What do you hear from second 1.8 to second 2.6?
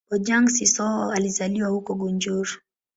Gunjur.